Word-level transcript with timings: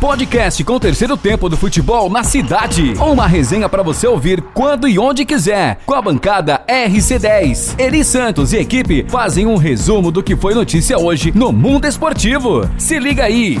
Podcast 0.00 0.62
com 0.62 0.74
o 0.74 0.80
terceiro 0.80 1.16
tempo 1.16 1.48
do 1.48 1.56
futebol 1.56 2.10
na 2.10 2.22
cidade. 2.22 2.92
Uma 3.00 3.26
resenha 3.26 3.66
para 3.66 3.82
você 3.82 4.06
ouvir 4.06 4.42
quando 4.52 4.86
e 4.86 4.98
onde 4.98 5.24
quiser. 5.24 5.78
Com 5.86 5.94
a 5.94 6.02
bancada 6.02 6.62
RC10. 6.68 7.80
Eri 7.80 8.04
Santos 8.04 8.52
e 8.52 8.58
equipe 8.58 9.06
fazem 9.08 9.46
um 9.46 9.56
resumo 9.56 10.10
do 10.10 10.22
que 10.22 10.36
foi 10.36 10.52
notícia 10.52 10.98
hoje 10.98 11.32
no 11.34 11.50
mundo 11.50 11.86
esportivo. 11.86 12.68
Se 12.76 12.98
liga 12.98 13.24
aí. 13.24 13.58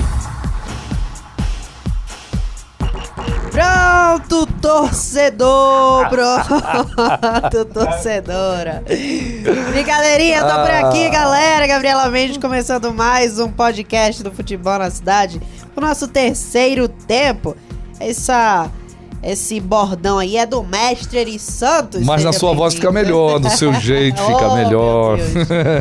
Pronto, 3.60 4.46
torcedor, 4.60 6.06
pronto, 6.12 7.64
torcedora. 7.72 8.82
Brincadeirinha, 9.70 10.42
tô 10.44 10.60
por 10.60 10.70
aqui, 10.70 11.08
galera. 11.08 11.66
Gabriela 11.66 12.06
Mendes 12.10 12.36
começando 12.36 12.92
mais 12.92 13.38
um 13.38 13.48
podcast 13.50 14.22
do 14.22 14.30
Futebol 14.30 14.78
na 14.78 14.90
Cidade. 14.90 15.40
O 15.74 15.80
nosso 15.80 16.06
terceiro 16.06 16.86
tempo. 16.86 17.56
Essa, 17.98 18.68
esse 19.22 19.58
bordão 19.58 20.18
aí 20.18 20.36
é 20.36 20.44
do 20.44 20.62
mestre 20.62 21.18
Eri 21.20 21.38
Santos. 21.38 22.04
Mas 22.04 22.22
na 22.22 22.34
sua 22.34 22.52
voz 22.52 22.74
fica 22.74 22.92
melhor, 22.92 23.38
do 23.38 23.48
seu 23.48 23.72
jeito 23.72 24.20
fica 24.22 24.48
Oh, 24.52 24.54
melhor. 24.54 25.18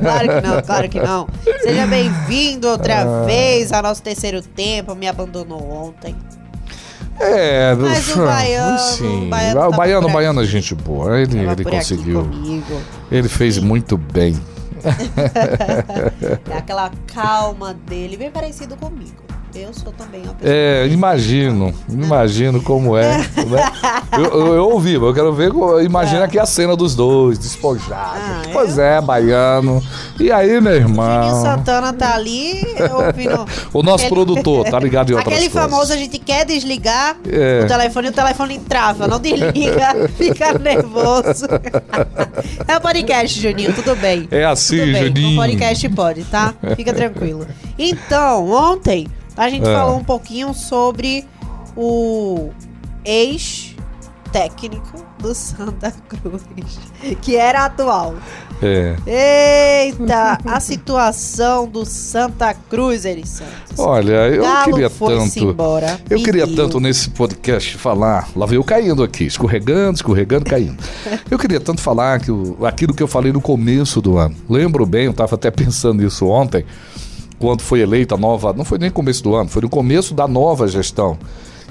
Claro 0.02 0.28
que 0.30 0.48
não, 0.48 0.62
claro 0.62 0.90
que 0.90 1.00
não. 1.02 1.28
Seja 1.62 1.86
bem-vindo 1.88 2.70
outra 2.70 3.02
Ah. 3.02 3.26
vez 3.26 3.74
ao 3.74 3.84
nosso 3.84 4.02
terceiro 4.02 4.42
tempo. 4.42 4.96
Me 4.96 5.10
abandonou 5.10 5.62
ontem. 5.70 6.16
É, 7.20 7.74
Mas 7.76 8.10
o 8.10 8.26
baiano, 8.26 8.80
sim. 8.80 9.28
o 9.28 9.30
baiano 9.30 9.60
o 9.68 9.72
baiano, 9.72 10.02
por 10.02 10.10
o 10.10 10.14
baiano 10.14 10.42
é 10.42 10.46
gente 10.46 10.76
boa. 10.76 11.20
Ele, 11.20 11.46
Tava 11.46 11.62
ele 11.62 11.64
conseguiu. 11.64 12.30
Ele 13.12 13.30
fez 13.30 13.58
muito 13.58 13.98
bem. 13.98 14.36
É 16.50 16.58
aquela 16.58 16.92
calma 17.08 17.74
dele, 17.74 18.18
bem 18.18 18.30
parecido 18.30 18.76
comigo. 18.78 19.25
Eu 19.56 19.74
sou 19.74 19.94
também 19.94 20.22
uma 20.24 20.34
pessoa. 20.34 20.54
É, 20.54 20.86
imagino, 20.88 21.74
imagino 21.90 22.62
como 22.62 22.98
é. 22.98 23.20
né? 23.20 23.72
Eu, 24.18 24.24
eu, 24.26 24.54
eu 24.56 24.70
ouvi, 24.70 24.98
mas 24.98 25.08
eu 25.08 25.14
quero 25.14 25.34
ver. 25.34 25.52
Imagina 25.86 26.26
aqui 26.26 26.38
a 26.38 26.46
cena 26.46 26.76
dos 26.76 26.94
dois, 26.94 27.38
despojados. 27.40 27.94
Ah, 28.22 28.42
pois 28.52 28.78
é, 28.78 29.00
baiano. 29.00 29.82
E 30.20 30.30
aí, 30.30 30.60
meu 30.60 30.74
Juninho 30.74 30.76
irmão? 30.76 31.42
Santana 31.42 31.94
tá 31.94 32.16
ali 32.16 32.54
ouvindo. 32.94 33.46
O 33.74 33.82
nosso 33.84 34.06
aquele- 34.06 34.10
produtor, 34.26 34.66
tá 34.70 34.80
ligado 34.80 35.10
em 35.12 35.16
outras 35.16 35.34
Aquele 35.34 35.50
coisas. 35.50 35.70
famoso 35.72 35.94
a 35.94 35.98
gente 35.98 36.18
quer 36.18 36.46
desligar 36.46 37.18
É. 37.30 37.62
o 37.64 37.68
telefone, 37.68 38.08
o 38.10 38.12
telefone 38.12 38.60
trava, 38.60 39.06
não 39.08 39.20
desliga, 39.20 40.10
fica 40.18 40.58
nervoso. 40.60 41.46
É 42.68 42.78
o 42.78 42.82
podcast, 42.82 43.40
Juninho, 43.42 43.74
tudo 43.74 43.96
bem. 43.96 44.28
É 44.32 44.44
assim, 44.46 44.80
tudo 44.80 44.92
bem. 44.94 45.06
Juninho. 45.08 45.34
O 45.34 45.42
podcast 45.44 45.90
pode, 45.90 46.24
tá? 46.26 46.54
Fica 46.76 46.94
tranquilo. 46.94 47.46
Então, 47.78 48.50
ontem 48.50 49.08
a 49.38 49.50
gente 49.50 49.68
É. 49.68 49.74
falou 49.74 49.98
um 49.98 50.04
pouquinho 50.04 50.54
sobre 50.54 51.26
o 51.76 52.50
ex-técnico 53.04 55.04
do 55.20 55.34
Santa 55.34 55.92
Cruz, 56.08 56.44
que 57.22 57.36
era 57.36 57.66
atual. 57.66 58.16
É. 58.62 58.96
Eita, 59.88 60.38
a 60.46 60.60
situação 60.62 61.68
do 61.68 61.86
Santa 61.86 62.54
Cruz, 62.54 63.04
Eri 63.04 63.28
Santos. 63.28 63.78
Olha, 63.78 64.28
eu 64.30 64.44
Galo 64.44 64.72
queria 64.72 64.90
tanto. 64.90 65.40
embora, 65.40 66.00
Eu 66.10 66.24
queria 66.24 66.48
pediu. 66.48 66.56
tanto 66.64 66.80
nesse 66.80 67.10
podcast 67.10 67.76
falar. 67.78 68.30
Lá 68.36 68.46
veio 68.46 68.64
caindo 68.64 69.04
aqui, 69.04 69.26
escorregando, 69.26 69.96
escorregando, 69.96 70.46
caindo. 70.46 70.78
Eu 71.30 71.38
queria 71.38 71.60
tanto 71.60 71.82
falar 71.82 72.20
que 72.22 72.32
o- 72.32 72.58
aquilo 72.66 72.94
que 72.94 73.04
eu 73.04 73.08
falei 73.08 73.34
no 73.34 73.42
começo 73.42 74.02
do 74.02 74.18
ano. 74.18 74.36
Lembro 74.50 74.86
bem, 74.86 75.06
eu 75.06 75.12
estava 75.12 75.36
até 75.36 75.52
pensando 75.52 76.02
nisso 76.02 76.26
ontem, 76.28 76.66
quando 77.40 77.62
foi 77.62 77.82
eleita 77.82 78.16
a 78.16 78.18
nova. 78.18 78.54
Não 78.54 78.66
foi 78.66 78.78
nem 78.78 78.90
começo 78.90 79.24
do 79.24 79.36
ano, 79.36 79.50
foi 79.50 79.62
no 79.62 79.70
começo 79.70 80.14
da 80.14 80.28
nova 80.28 80.68
gestão. 80.68 81.18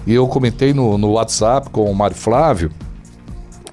E 0.06 0.12
eu 0.14 0.26
comentei 0.28 0.72
no, 0.74 0.98
no 0.98 1.12
WhatsApp 1.12 1.70
com 1.70 1.90
o 1.90 1.94
Mário 1.94 2.16
Flávio. 2.16 2.70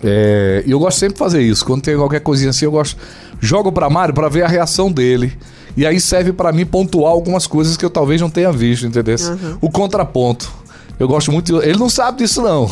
É, 0.04 0.64
e 0.66 0.72
eu 0.72 0.80
gosto 0.80 0.98
sempre 0.98 1.14
de 1.14 1.20
fazer 1.20 1.42
isso. 1.42 1.66
Quando 1.66 1.82
tem 1.84 1.96
qualquer 1.96 2.22
coisinha 2.22 2.50
assim, 2.50 2.66
eu 2.66 2.72
gosto. 2.72 2.98
Jogo 3.40 3.72
pra 3.72 3.90
Mário 3.90 4.14
pra 4.14 4.30
ver 4.30 4.44
a 4.44 4.48
reação 4.48 4.92
dele. 4.92 5.38
E 5.76 5.86
aí 5.86 6.00
serve 6.00 6.34
pra 6.34 6.52
mim 6.52 6.66
pontuar 6.66 7.12
algumas 7.12 7.48
coisas 7.48 7.78
que 7.78 7.86
eu 7.86 7.90
talvez 7.90 8.20
não 8.20 8.30
tenha 8.30 8.52
visto, 8.52 8.86
entendeu? 8.86 9.16
O 9.62 9.70
contraponto. 9.70 10.52
Eu 11.00 11.08
gosto 11.08 11.32
muito. 11.32 11.60
de- 11.60 11.68
Ele 11.68 11.78
não 11.80 11.90
sabe 11.90 12.20
disso, 12.20 12.42
não. 12.42 12.68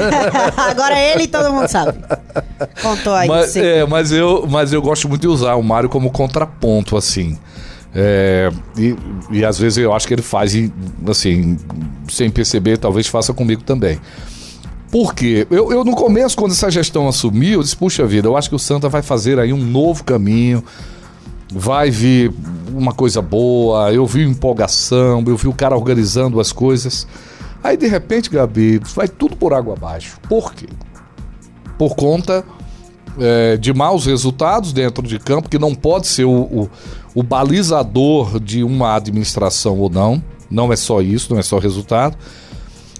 Agora 0.56 0.98
ele 0.98 1.24
e 1.24 1.26
todo 1.28 1.52
mundo 1.52 1.68
sabe. 1.68 1.98
Contou 2.82 3.12
aí. 3.14 3.28
mas, 3.28 3.50
sim. 3.50 3.60
é, 3.60 3.84
mas, 3.86 4.12
eu, 4.12 4.46
mas 4.48 4.72
eu 4.72 4.80
gosto 4.80 5.08
muito 5.08 5.22
de 5.22 5.28
usar 5.28 5.54
o 5.56 5.62
Mário 5.62 5.88
como 5.88 6.10
contraponto, 6.10 6.96
assim. 6.96 7.38
É, 7.94 8.50
e, 8.76 8.94
e 9.30 9.44
às 9.44 9.58
vezes 9.58 9.78
eu 9.78 9.92
acho 9.94 10.06
que 10.06 10.14
ele 10.14 10.22
faz, 10.22 10.54
e, 10.54 10.72
assim, 11.08 11.56
sem 12.08 12.30
perceber, 12.30 12.76
talvez 12.76 13.06
faça 13.06 13.32
comigo 13.32 13.62
também. 13.62 13.98
Por 14.90 15.14
quê? 15.14 15.46
Eu, 15.50 15.72
eu, 15.72 15.84
no 15.84 15.94
começo, 15.94 16.36
quando 16.36 16.52
essa 16.52 16.70
gestão 16.70 17.08
assumiu, 17.08 17.54
eu 17.54 17.62
disse, 17.62 17.76
puxa 17.76 18.06
vida, 18.06 18.28
eu 18.28 18.36
acho 18.36 18.48
que 18.48 18.54
o 18.54 18.58
Santa 18.58 18.88
vai 18.88 19.02
fazer 19.02 19.38
aí 19.38 19.52
um 19.52 19.64
novo 19.64 20.04
caminho, 20.04 20.62
vai 21.52 21.90
vir 21.90 22.32
uma 22.72 22.92
coisa 22.92 23.20
boa, 23.20 23.92
eu 23.92 24.06
vi 24.06 24.22
empolgação, 24.22 25.22
eu 25.26 25.36
vi 25.36 25.48
o 25.48 25.52
cara 25.52 25.76
organizando 25.76 26.40
as 26.40 26.52
coisas. 26.52 27.06
Aí, 27.62 27.76
de 27.76 27.86
repente, 27.88 28.30
Gabi, 28.30 28.80
vai 28.94 29.08
tudo 29.08 29.36
por 29.36 29.52
água 29.52 29.74
abaixo. 29.74 30.18
Por 30.28 30.54
quê? 30.54 30.68
Por 31.76 31.96
conta 31.96 32.44
é, 33.18 33.56
de 33.56 33.72
maus 33.72 34.06
resultados 34.06 34.72
dentro 34.72 35.06
de 35.06 35.18
campo, 35.18 35.48
que 35.48 35.58
não 35.58 35.74
pode 35.74 36.06
ser 36.06 36.24
o, 36.24 36.30
o, 36.30 36.70
o 37.16 37.22
balizador 37.22 38.38
de 38.38 38.62
uma 38.62 38.94
administração 38.94 39.78
ou 39.78 39.88
não. 39.88 40.22
Não 40.50 40.70
é 40.70 40.76
só 40.76 41.00
isso, 41.00 41.32
não 41.32 41.40
é 41.40 41.42
só 41.42 41.58
resultado. 41.58 42.14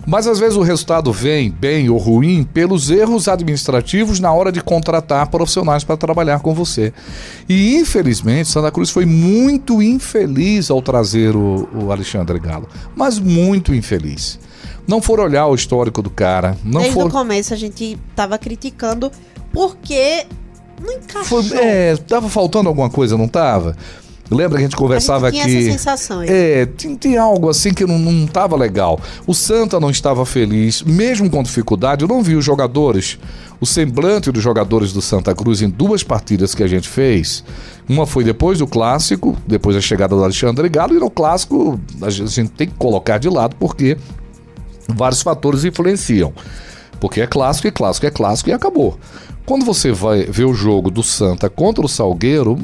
Mas 0.06 0.26
às 0.26 0.38
vezes 0.38 0.56
o 0.56 0.62
resultado 0.62 1.12
vem 1.12 1.50
bem 1.50 1.90
ou 1.90 1.98
ruim 1.98 2.42
pelos 2.42 2.90
erros 2.90 3.28
administrativos 3.28 4.18
na 4.18 4.32
hora 4.32 4.50
de 4.50 4.62
contratar 4.62 5.26
profissionais 5.28 5.84
para 5.84 5.98
trabalhar 5.98 6.40
com 6.40 6.54
você. 6.54 6.94
E 7.46 7.76
infelizmente, 7.76 8.48
Santa 8.48 8.70
Cruz 8.70 8.88
foi 8.88 9.04
muito 9.04 9.82
infeliz 9.82 10.70
ao 10.70 10.80
trazer 10.80 11.36
o, 11.36 11.68
o 11.74 11.92
Alexandre 11.92 12.38
Galo. 12.38 12.68
Mas 12.94 13.18
muito 13.18 13.74
infeliz. 13.74 14.38
Não 14.88 15.02
for 15.02 15.20
olhar 15.20 15.46
o 15.46 15.54
histórico 15.54 16.00
do 16.00 16.08
cara, 16.08 16.56
não 16.64 16.80
Desde 16.80 16.94
for 16.94 17.08
o 17.08 17.10
começo 17.10 17.52
a 17.52 17.56
gente 17.56 17.98
tava 18.14 18.38
criticando 18.38 19.10
porque 19.52 20.24
não 20.80 20.94
encaixou. 20.94 21.42
Foi, 21.42 21.58
é, 21.58 21.96
tava 21.96 22.30
faltando 22.30 22.68
alguma 22.68 22.88
coisa, 22.88 23.18
não 23.18 23.28
tava? 23.28 23.76
Lembra 24.30 24.58
que 24.58 24.64
a 24.64 24.66
gente 24.66 24.76
conversava 24.76 25.28
a 25.28 25.30
gente 25.30 25.40
aqui? 25.40 25.50
tinha 25.50 25.60
essa 25.60 25.78
sensação 25.78 26.20
aí. 26.20 26.28
É, 26.28 26.66
tinha, 26.66 26.96
tinha 26.96 27.22
algo 27.22 27.48
assim 27.48 27.72
que 27.72 27.84
não, 27.86 27.98
não 27.98 28.26
tava 28.26 28.56
legal. 28.56 29.00
O 29.26 29.34
Santa 29.34 29.78
não 29.78 29.90
estava 29.90 30.26
feliz, 30.26 30.82
mesmo 30.82 31.30
com 31.30 31.42
dificuldade. 31.42 32.02
Eu 32.02 32.08
não 32.08 32.22
vi 32.22 32.34
os 32.34 32.44
jogadores, 32.44 33.18
o 33.60 33.66
semblante 33.66 34.32
dos 34.32 34.42
jogadores 34.42 34.92
do 34.92 35.00
Santa 35.00 35.34
Cruz 35.34 35.62
em 35.62 35.70
duas 35.70 36.02
partidas 36.02 36.54
que 36.54 36.62
a 36.62 36.66
gente 36.66 36.88
fez. 36.88 37.44
Uma 37.88 38.06
foi 38.06 38.24
depois 38.24 38.58
do 38.58 38.66
clássico, 38.66 39.36
depois 39.46 39.76
da 39.76 39.82
chegada 39.82 40.16
do 40.16 40.24
Alexandre 40.24 40.68
Galo, 40.68 40.96
e 40.96 40.98
no 40.98 41.10
clássico 41.10 41.80
a 42.02 42.10
gente 42.10 42.50
tem 42.50 42.66
que 42.66 42.74
colocar 42.74 43.18
de 43.18 43.28
lado 43.28 43.54
porque 43.56 43.96
vários 44.88 45.22
fatores 45.22 45.64
influenciam. 45.64 46.32
Porque 46.98 47.20
é 47.20 47.26
clássico 47.26 47.68
e 47.68 47.70
clássico 47.70 48.06
é 48.06 48.10
clássico 48.10 48.50
e 48.50 48.52
acabou. 48.52 48.98
Quando 49.46 49.64
você 49.64 49.92
vai 49.92 50.24
ver 50.24 50.44
o 50.44 50.52
jogo 50.52 50.90
do 50.90 51.04
Santa 51.04 51.48
contra 51.48 51.86
o 51.86 51.88
Salgueiro, 51.88 52.58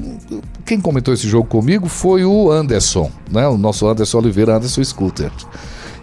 quem 0.67 0.81
comentou 0.81 1.15
esse 1.15 1.29
jogo 1.29 1.47
comigo 1.47 1.89
foi 1.89 2.25
o 2.25 2.51
Anderson, 2.51 3.09
né? 3.31 3.47
O 3.47 3.57
nosso 3.57 3.87
Anderson 3.87 4.19
Oliveira, 4.19 4.57
Anderson 4.57 4.83
Scooter. 4.83 5.31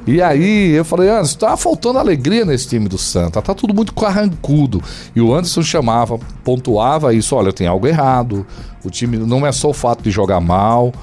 E 0.08 0.22
aí 0.22 0.72
eu 0.72 0.86
falei, 0.86 1.10
Anderson, 1.10 1.38
tá 1.38 1.58
faltando 1.58 2.00
alegria 2.00 2.46
nesse 2.46 2.70
time 2.70 2.88
do 2.88 2.98
Santa, 2.98 3.42
tá 3.42 3.54
tudo 3.54 3.74
muito 3.74 3.94
carrancudo. 3.94 4.82
E 5.14 5.20
o 5.20 5.34
Anderson 5.34 5.62
chamava, 5.62 6.18
pontuava 6.46 7.14
isso, 7.14 7.36
olha, 7.36 7.52
tem 7.52 7.68
algo 7.68 7.86
errado. 7.86 8.48
O 8.82 8.90
time 8.90 9.18
não 9.18 9.46
é 9.46 9.52
só 9.52 9.72
o 9.72 9.74
fato 9.74 10.02
de 10.02 10.10
jogar 10.10 10.40
mal, 10.40 10.94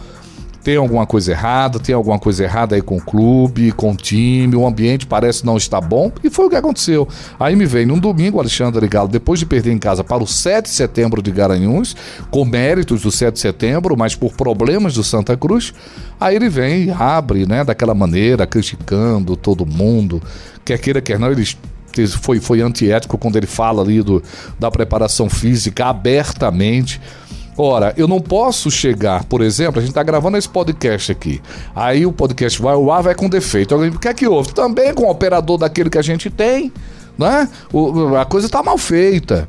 tem 0.66 0.74
alguma 0.74 1.06
coisa 1.06 1.30
errada, 1.30 1.78
tem 1.78 1.94
alguma 1.94 2.18
coisa 2.18 2.42
errada 2.42 2.74
aí 2.74 2.82
com 2.82 2.96
o 2.96 3.00
clube, 3.00 3.70
com 3.70 3.92
o 3.92 3.96
time, 3.96 4.56
o 4.56 4.66
ambiente 4.66 5.06
parece 5.06 5.46
não 5.46 5.56
estar 5.56 5.80
bom, 5.80 6.10
e 6.24 6.28
foi 6.28 6.46
o 6.46 6.50
que 6.50 6.56
aconteceu. 6.56 7.06
Aí 7.38 7.54
me 7.54 7.64
veio 7.64 7.86
num 7.86 8.00
domingo 8.00 8.40
Alexandre 8.40 8.88
Galo, 8.88 9.06
depois 9.06 9.38
de 9.38 9.46
perder 9.46 9.70
em 9.70 9.78
casa 9.78 10.02
para 10.02 10.24
o 10.24 10.26
7 10.26 10.64
de 10.64 10.70
setembro 10.70 11.22
de 11.22 11.30
Garanhuns, 11.30 11.94
com 12.32 12.44
méritos 12.44 13.02
do 13.02 13.12
7 13.12 13.34
de 13.34 13.38
setembro, 13.38 13.96
mas 13.96 14.16
por 14.16 14.32
problemas 14.32 14.94
do 14.94 15.04
Santa 15.04 15.36
Cruz, 15.36 15.72
aí 16.18 16.34
ele 16.34 16.48
vem 16.48 16.86
e 16.86 16.90
abre, 16.90 17.46
né, 17.46 17.62
daquela 17.62 17.94
maneira, 17.94 18.44
criticando 18.44 19.36
todo 19.36 19.64
mundo, 19.64 20.20
quer 20.64 20.78
queira, 20.78 21.00
quer 21.00 21.16
não, 21.16 21.30
ele 21.30 21.44
foi, 22.20 22.40
foi 22.40 22.60
antiético 22.60 23.16
quando 23.16 23.36
ele 23.36 23.46
fala 23.46 23.82
ali 23.82 24.02
do, 24.02 24.20
da 24.58 24.68
preparação 24.68 25.30
física 25.30 25.86
abertamente. 25.86 27.00
Ora, 27.58 27.94
eu 27.96 28.06
não 28.06 28.20
posso 28.20 28.70
chegar, 28.70 29.24
por 29.24 29.40
exemplo, 29.40 29.78
a 29.78 29.80
gente 29.80 29.90
está 29.90 30.02
gravando 30.02 30.36
esse 30.36 30.48
podcast 30.48 31.10
aqui. 31.12 31.40
Aí 31.74 32.04
o 32.04 32.12
podcast 32.12 32.60
vai 32.60 32.74
ao 32.74 32.90
ar, 32.90 33.02
vai 33.02 33.14
com 33.14 33.28
defeito. 33.28 33.74
Alguém, 33.74 33.90
O 33.90 33.98
que 33.98 34.08
é 34.08 34.14
que 34.14 34.26
houve? 34.26 34.52
Também 34.52 34.92
com 34.92 35.04
o 35.04 35.10
operador 35.10 35.56
daquele 35.56 35.88
que 35.88 35.96
a 35.98 36.02
gente 36.02 36.28
tem, 36.28 36.70
né? 37.18 37.48
O- 37.72 38.14
a 38.16 38.26
coisa 38.26 38.46
está 38.46 38.62
mal 38.62 38.76
feita. 38.76 39.48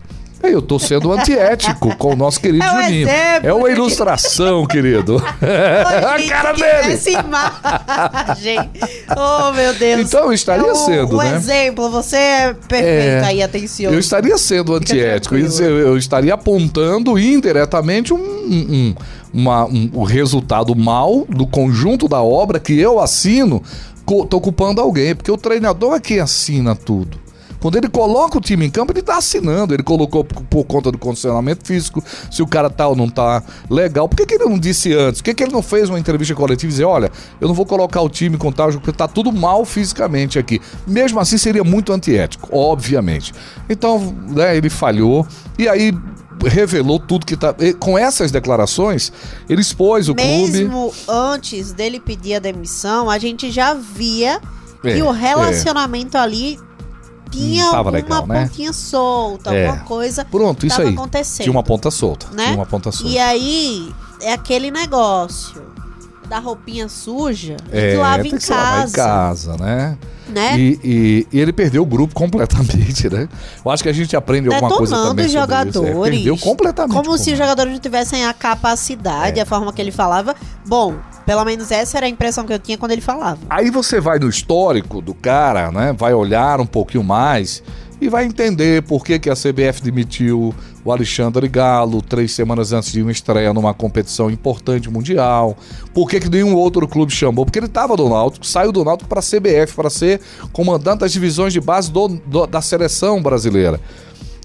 Eu 0.50 0.62
tô 0.62 0.80
sendo 0.80 1.12
antiético 1.12 1.96
com 1.98 2.14
o 2.14 2.16
nosso 2.16 2.40
querido 2.40 2.64
É 2.64 2.72
um 2.72 2.84
Juninho. 2.84 3.08
exemplo 3.10 3.48
É 3.50 3.54
uma 3.54 3.70
ilustração, 3.70 4.66
querido. 4.66 5.18
Ô, 5.20 5.20
a 6.08 6.18
gente, 6.18 6.30
cara 6.30 6.52
dele. 6.54 6.94
Essa 6.94 7.10
imagem. 7.12 8.70
Oh, 9.16 9.52
meu 9.54 9.74
Deus. 9.74 10.02
Então, 10.02 10.26
eu 10.26 10.34
estaria 10.34 10.72
um, 10.72 10.76
sendo, 10.76 11.16
um 11.16 11.18
né? 11.20 11.36
exemplo, 11.36 11.90
você 11.90 12.16
é 12.16 12.54
perfeito 12.68 13.24
É. 13.26 13.26
aí, 13.26 13.42
atencioso. 13.44 13.94
Eu 13.96 14.00
estaria 14.00 14.38
sendo 14.38 14.74
antiético. 14.76 15.36
Eu, 15.36 15.48
eu 15.80 15.98
estaria 15.98 16.34
apontando 16.34 17.18
indiretamente 17.20 18.14
um, 18.14 18.18
um, 18.18 18.96
uma- 19.34 19.66
um- 19.66 19.90
o 19.94 20.04
resultado 20.04 20.76
mal 20.76 21.26
do 21.30 21.46
conjunto 21.46 22.08
da 22.08 22.22
obra 22.22 22.60
que 22.60 22.80
eu 22.80 23.00
assino, 23.00 23.62
tô 24.30 24.40
culpando 24.40 24.82
alguém, 24.82 25.14
porque 25.16 25.32
o 25.32 25.38
treinador 25.38 25.96
é 25.96 26.00
quem 26.00 26.20
assina 26.20 26.76
tudo. 26.76 27.18
Quando 27.60 27.76
ele 27.76 27.90
coloca 27.90 28.38
o 28.38 28.42
time 28.42 28.66
em 28.66 28.70
campo, 28.70 28.92
ele 28.92 29.02
tá 29.02 29.18
assinando. 29.18 29.74
Ele 29.74 29.84
colocou 29.84 30.24
por, 30.24 30.64
conta 30.66 30.92
do 30.92 30.98
condicionamento 30.98 31.66
físico, 31.66 32.04
se 32.32 32.42
o 32.42 32.48
cara 32.48 32.70
tá 32.70 32.88
ou 32.88 32.96
não 32.96 33.10
tá 33.10 33.44
legal. 33.70 34.08
Por 34.08 34.16
que, 34.16 34.26
que 34.26 34.36
ele 34.36 34.46
não 34.46 34.60
disse 34.60 34.94
antes? 34.94 35.22
Por 35.22 35.26
que, 35.26 35.34
que 35.34 35.44
ele 35.44 35.52
não 35.52 35.62
fez 35.62 35.90
uma 35.90 36.00
entrevista 36.00 36.36
coletiva 36.36 36.70
e 36.70 36.74
dizer: 36.74 36.86
olha, 36.86 37.12
eu 37.42 37.48
não 37.48 37.56
vou 37.56 37.66
colocar 37.66 38.02
o 38.02 38.10
time 38.10 38.38
com 38.38 38.52
tal, 38.52 38.72
porque 38.72 38.92
tá 38.92 39.08
tudo 39.08 39.32
mal 39.32 39.66
fisicamente 39.66 40.38
aqui. 40.38 40.62
Mesmo 40.86 41.20
assim, 41.20 41.38
seria 41.38 41.64
muito 41.64 41.92
antiético, 41.94 42.50
obviamente. 42.52 43.34
Então, 43.70 44.16
né, 44.30 44.56
ele 44.56 44.70
falhou. 44.70 45.26
E 45.58 45.68
aí 45.68 45.94
revelou 46.46 47.00
tudo 47.00 47.26
que 47.26 47.36
tá. 47.36 47.56
Com 47.80 47.98
essas 47.98 48.32
declarações, 48.32 49.12
ele 49.50 49.62
expôs 49.62 50.08
o 50.08 50.14
clube. 50.14 50.52
Mesmo 50.52 50.94
antes 51.08 51.74
dele 51.74 52.00
pedir 52.00 52.36
a 52.36 52.40
demissão, 52.40 53.10
a 53.10 53.18
gente 53.18 53.50
já 53.50 53.74
via 53.74 54.40
É, 54.84 54.94
que 54.94 55.02
o 55.02 55.10
relacionamento 55.10 56.18
ali 56.18 56.60
tinha 57.30 57.66
tava 57.66 57.78
alguma 57.78 57.92
legal, 57.92 58.28
né? 58.28 58.48
pontinha 58.48 58.74
solta, 58.74 59.54
É. 59.54 59.68
alguma 59.68 59.84
coisa 59.86 60.26
Pronto, 60.26 60.66
isso 60.66 60.82
aí. 60.82 60.90
acontecendo. 60.94 61.44
Tinha 61.44 61.52
uma 61.52 61.64
ponta 61.64 61.90
solta. 61.92 62.28
né? 62.32 62.46
Tinha 62.46 62.56
uma 62.58 62.66
ponta 62.66 62.92
solta. 62.92 63.12
E 63.14 63.18
aí, 63.20 63.94
é 64.22 64.34
aquele 64.34 64.72
negócio 64.72 65.66
da 66.28 66.40
roupinha 66.40 66.90
suja 66.90 67.56
É, 67.72 67.92
que 67.92 67.98
lava 67.98 68.28
em 68.28 68.32
que 68.32 68.40
se 68.42 68.52
lavar 68.52 68.82
casa, 68.82 68.90
em 68.90 68.92
casa, 68.92 69.58
né? 69.58 69.98
né? 70.28 70.60
E, 70.60 70.78
e- 70.84 71.28
e 71.32 71.40
ele 71.40 71.54
perdeu 71.54 71.82
o 71.84 71.86
grupo 71.86 72.14
completamente, 72.16 73.10
né? 73.10 73.30
Eu 73.64 73.72
acho 73.72 73.82
que 73.82 73.88
a 73.88 73.94
gente 73.94 74.14
aprende 74.14 74.50
alguma 74.54 74.76
coisa 74.76 74.92
Detonando 74.96 75.10
também 75.12 75.26
os 75.26 75.32
isso. 75.32 75.38
É, 75.38 75.42
jogadores. 75.42 76.16
perdeu 76.16 76.38
completamente. 76.38 76.94
Como 76.98 77.18
se 77.18 77.30
o 77.30 77.34
os 77.34 77.38
jogadores 77.38 77.72
não 77.72 77.80
tivessem 77.80 78.26
a 78.26 78.34
capacidade, 78.34 79.40
É. 79.40 79.44
a 79.44 79.46
forma 79.46 79.72
que 79.72 79.82
ele 79.82 79.92
falava. 79.92 80.36
Bom, 80.68 80.96
pelo 81.28 81.44
menos 81.46 81.70
essa 81.72 81.98
era 81.98 82.06
a 82.06 82.10
impressão 82.10 82.46
que 82.46 82.54
eu 82.54 82.58
tinha 82.60 82.78
quando 82.78 82.92
ele 82.94 83.02
falava. 83.02 83.38
Aí 83.50 83.70
você 83.70 84.00
vai 84.00 84.18
no 84.18 84.30
histórico 84.30 85.02
do 85.02 85.14
cara, 85.14 85.72
né? 85.72 85.94
Vai 85.96 86.14
olhar 86.14 86.60
um 86.62 86.66
pouquinho 86.66 87.04
mais 87.04 87.62
e 88.00 88.08
vai 88.10 88.26
entender 88.26 88.84
por 88.84 89.04
que, 89.04 89.20
que 89.20 89.30
a 89.30 89.34
CBF 89.34 89.82
demitiu 89.84 90.54
o 90.86 90.92
Alexandre 90.92 91.48
Galo 91.50 92.02
três 92.02 92.32
semanas 92.32 92.72
antes 92.72 92.92
de 92.94 93.02
uma 93.02 93.12
estreia 93.12 93.54
numa 93.54 93.74
competição 93.74 94.30
importante 94.32 94.90
mundial. 94.90 95.58
Por 95.94 96.08
que, 96.10 96.20
que 96.20 96.30
nenhum 96.30 96.56
outro 96.56 96.88
clube 96.88 97.12
chamou? 97.12 97.44
Porque 97.46 97.60
ele 97.60 97.66
estava 97.66 97.98
do 97.98 98.08
Náutico, 98.08 98.46
saiu 98.46 98.72
do 98.72 98.86
Náutico 98.86 99.10
para 99.10 99.20
a 99.20 99.24
CBF, 99.24 99.74
para 99.76 99.90
ser 99.90 100.22
comandante 100.54 101.00
das 101.00 101.12
divisões 101.12 101.52
de 101.52 101.60
base 101.60 101.92
do- 101.92 102.08
do- 102.08 102.48
da 102.48 102.62
seleção 102.62 103.22
brasileira. 103.22 103.82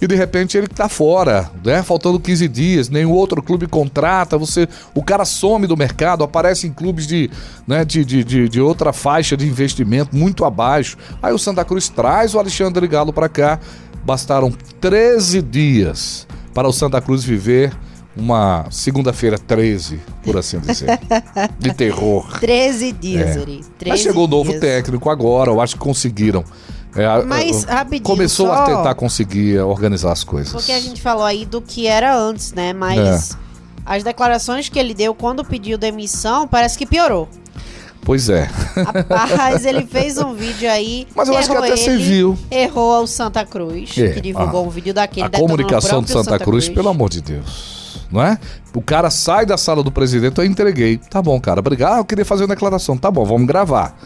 E 0.02 0.06
de 0.08 0.16
repente 0.16 0.58
ele 0.58 0.66
tá 0.66 0.88
fora, 0.88 1.48
né? 1.64 1.80
Faltando 1.80 2.18
15 2.18 2.48
dias, 2.48 2.88
nenhum 2.88 3.12
outro 3.12 3.40
clube 3.40 3.68
contrata, 3.68 4.36
você, 4.36 4.68
o 4.92 5.00
cara 5.00 5.24
some 5.24 5.64
do 5.64 5.76
mercado, 5.76 6.24
aparece 6.24 6.66
em 6.66 6.72
clubes 6.72 7.06
de, 7.06 7.30
né, 7.68 7.84
de, 7.84 8.04
de, 8.04 8.24
de, 8.24 8.48
de 8.48 8.60
outra 8.60 8.92
faixa 8.92 9.36
de 9.36 9.46
investimento 9.46 10.16
muito 10.16 10.44
abaixo. 10.44 10.96
Aí 11.22 11.32
o 11.32 11.38
Santa 11.38 11.64
Cruz 11.64 11.88
traz 11.88 12.34
o 12.34 12.40
Alexandre 12.40 12.88
Galo 12.88 13.12
para 13.12 13.28
cá. 13.28 13.60
Bastaram 14.04 14.52
13 14.80 15.40
dias 15.40 16.26
para 16.52 16.66
o 16.66 16.72
Santa 16.72 17.00
Cruz 17.00 17.22
viver 17.22 17.72
uma 18.16 18.66
segunda-feira 18.72 19.38
13, 19.38 20.00
por 20.24 20.36
assim 20.36 20.58
dizer, 20.58 20.98
de 21.60 21.72
terror. 21.72 22.26
13 22.40 22.90
dias, 22.92 23.36
É. 23.36 23.40
Eri. 23.40 23.60
13 23.78 23.88
Mas 23.88 24.00
chegou 24.00 24.24
o 24.24 24.28
novo 24.28 24.50
dias. 24.50 24.60
técnico 24.60 25.08
agora, 25.08 25.48
eu 25.50 25.60
acho 25.60 25.74
que 25.76 25.80
conseguiram. 25.80 26.42
É, 26.94 27.22
Mas, 27.24 27.64
rapidinho, 27.64 28.04
começou 28.04 28.46
só- 28.48 28.52
a 28.52 28.64
tentar 28.66 28.94
conseguir 28.94 29.58
organizar 29.60 30.12
as 30.12 30.22
coisas. 30.24 30.52
Porque 30.52 30.72
a 30.72 30.80
gente 30.80 31.00
falou 31.00 31.24
aí 31.24 31.46
do 31.46 31.60
que 31.62 31.86
era 31.86 32.14
antes, 32.16 32.52
né? 32.52 32.72
Mas 32.72 33.32
É. 33.32 33.36
as 33.86 34.02
declarações 34.02 34.68
que 34.68 34.78
ele 34.78 34.92
deu 34.94 35.14
quando 35.14 35.44
pediu 35.44 35.78
demissão 35.78 36.46
parece 36.46 36.76
que 36.76 36.84
piorou. 36.86 37.28
Pois 38.04 38.28
é. 38.28 38.50
Rapaz, 39.08 39.64
ele 39.64 39.86
fez 39.86 40.18
um 40.18 40.34
vídeo 40.34 40.68
aí. 40.70 41.06
Mas 41.14 41.28
eu 41.28 41.36
acho 41.38 41.48
que 41.50 41.56
até 41.56 41.76
você 41.76 41.90
ele, 41.90 42.02
viu. 42.02 42.38
Errou 42.50 42.92
ao 42.94 43.06
Santa 43.06 43.46
Cruz, 43.46 43.96
É, 43.96 44.08
que 44.08 44.20
divulgou 44.20 44.60
a- 44.60 44.66
um 44.66 44.70
vídeo 44.70 44.92
daquele 44.92 45.26
A 45.26 45.28
o 45.28 45.30
comunicação 45.40 46.02
do 46.02 46.06
próprio 46.06 46.24
Santa, 46.32 46.44
Cruz, 46.44 46.68
pelo 46.68 46.88
amor 46.88 47.08
de 47.08 47.20
Deus. 47.22 48.06
Não 48.10 48.20
é? 48.22 48.38
O 48.74 48.82
cara 48.82 49.08
sai 49.08 49.46
da 49.46 49.56
sala 49.56 49.82
do 49.82 49.90
presidente, 49.92 50.36
eu 50.38 50.44
entreguei. 50.44 50.98
Tá 50.98 51.22
bom, 51.22 51.40
cara, 51.40 51.60
obrigado. 51.60 51.94
Ah, 51.94 51.98
eu 51.98 52.04
queria 52.04 52.24
fazer 52.24 52.42
uma 52.42 52.48
declaração. 52.48 52.98
Tá 52.98 53.10
bom, 53.10 53.24
vamos 53.24 53.46
gravar. 53.46 53.96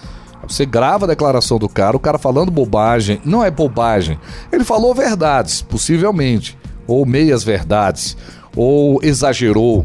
Você 0.48 0.64
grava 0.64 1.04
a 1.04 1.08
declaração 1.08 1.58
do 1.58 1.68
cara, 1.68 1.96
o 1.96 2.00
cara 2.00 2.18
falando 2.18 2.50
bobagem. 2.50 3.20
Não 3.24 3.42
é 3.44 3.50
bobagem. 3.50 4.18
Ele 4.52 4.64
falou 4.64 4.94
verdades, 4.94 5.62
possivelmente. 5.62 6.56
Ou 6.86 7.04
meias 7.04 7.42
verdades. 7.42 8.16
Ou 8.54 9.00
exagerou. 9.02 9.84